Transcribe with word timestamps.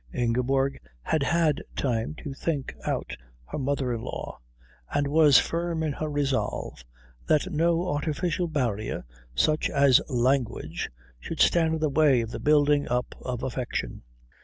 Ingeborg 0.15 0.79
had 1.03 1.21
had 1.21 1.61
time 1.75 2.15
to 2.23 2.33
think 2.33 2.73
out 2.87 3.15
her 3.45 3.59
mother 3.59 3.93
in 3.93 4.01
law, 4.01 4.39
and 4.91 5.07
was 5.07 5.37
firm 5.37 5.83
in 5.83 5.93
her 5.93 6.09
resolve 6.09 6.83
that 7.27 7.51
no 7.51 7.87
artificial 7.87 8.47
barrier 8.47 9.05
such 9.35 9.69
as 9.69 10.01
language 10.09 10.89
should 11.19 11.39
stand 11.39 11.75
in 11.75 11.79
the 11.79 11.87
way 11.89 12.21
of 12.21 12.31
the 12.31 12.39
building 12.39 12.87
up 12.87 13.13
of 13.21 13.43
affection. 13.43 14.01